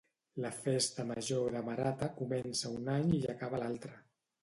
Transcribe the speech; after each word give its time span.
La 0.45 0.49
Festa 0.61 1.05
Major 1.09 1.53
de 1.57 1.63
Marata 1.69 2.09
comença 2.17 2.75
un 2.81 2.93
any 2.99 3.17
i 3.23 3.25
acaba 3.39 3.65
l'altre 3.67 3.99